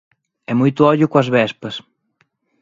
E 0.49 0.53
moito 0.59 0.81
ollo 0.91 1.09
coas 1.11 1.29
vespas. 1.37 1.75